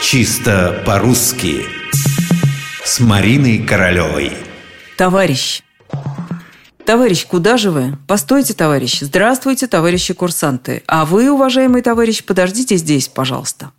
[0.00, 1.66] Чисто по-русски
[2.84, 4.32] С Мариной Королевой
[4.96, 5.62] Товарищ
[6.86, 7.98] Товарищ, куда же вы?
[8.06, 9.00] Постойте, товарищ.
[9.00, 10.84] Здравствуйте, товарищи курсанты.
[10.86, 13.72] А вы, уважаемый товарищ, подождите здесь, пожалуйста.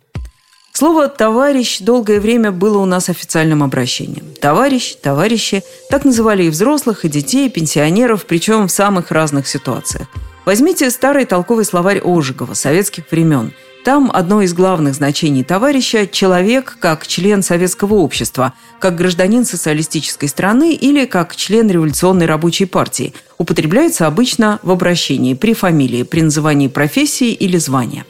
[0.72, 4.34] Слово «товарищ» долгое время было у нас официальным обращением.
[4.40, 10.06] Товарищ, товарищи– так называли и взрослых, и детей, и пенсионеров, причем в самых разных ситуациях.
[10.44, 13.52] Возьмите старый толковый словарь Ожегова советских времен.
[13.84, 20.74] Там одно из главных значений товарища– человек как член советского общества, как гражданин социалистической страны
[20.74, 23.14] или как член революционной рабочей партии.
[23.38, 28.04] Употребляется обычно в обращении при фамилии, при назывании профессии или звания.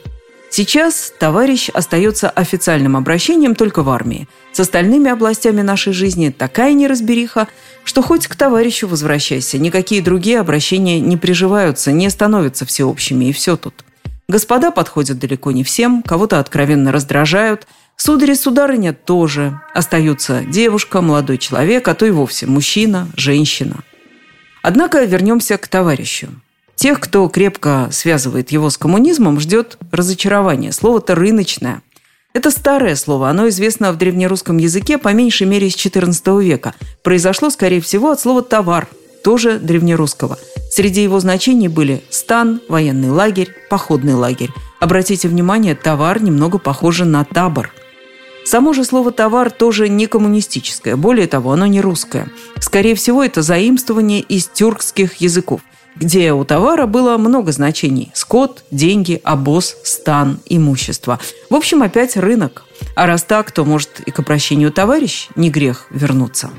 [0.52, 4.26] Сейчас товарищ остается официальным обращением только в армии.
[4.52, 7.46] С остальными областями нашей жизни такая неразбериха,
[7.84, 13.56] что хоть к товарищу возвращайся, никакие другие обращения не приживаются, не становятся всеобщими, и все
[13.56, 13.84] тут.
[14.30, 17.66] Господа подходят далеко не всем, кого-то откровенно раздражают,
[17.96, 19.60] судари сударыня тоже.
[19.74, 23.78] Остаются девушка, молодой человек, а то и вовсе мужчина, женщина.
[24.62, 26.28] Однако вернемся к товарищу.
[26.76, 30.70] Тех, кто крепко связывает его с коммунизмом, ждет разочарование.
[30.70, 31.82] Слово-то «рыночное».
[32.32, 36.74] Это старое слово, оно известно в древнерусском языке по меньшей мере с XIV века.
[37.02, 38.86] Произошло, скорее всего, от слова «товар»,
[39.24, 40.38] тоже древнерусского.
[40.70, 44.50] Среди его значений были стан, военный лагерь, походный лагерь.
[44.78, 47.72] Обратите внимание, товар немного похоже на табор.
[48.44, 52.28] Само же слово «товар» тоже не коммунистическое, более того, оно не русское.
[52.58, 55.60] Скорее всего, это заимствование из тюркских языков
[55.96, 61.18] где у товара было много значений– скот, деньги, обоз, стан, имущество.
[61.50, 62.64] В общем, опять рынок.
[62.94, 66.50] А раз так, то, может, и к обращению товарищ не грех вернуться.